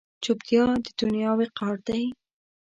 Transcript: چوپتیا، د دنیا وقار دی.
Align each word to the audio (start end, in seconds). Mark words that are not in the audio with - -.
چوپتیا، 0.23 0.63
د 0.85 0.87
دنیا 0.99 1.31
وقار 1.39 1.75
دی. 1.87 2.03